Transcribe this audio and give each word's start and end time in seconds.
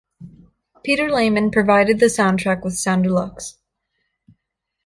Peter 0.83 1.11
Lehman 1.11 1.51
provided 1.51 1.99
the 1.99 2.07
soundtrack 2.07 2.63
with 2.63 2.73
Soundelux. 2.73 3.57